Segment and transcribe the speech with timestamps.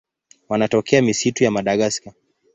[0.49, 2.13] Wanatokea misitu ya Madagaska.